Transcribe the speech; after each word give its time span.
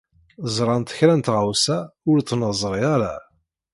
Ẓrant 0.55 0.93
kra 0.97 1.13
n 1.15 1.21
tɣawsa 1.21 1.77
ur 2.09 2.17
tt-neẓri 2.21 2.81
ara. 2.93 3.13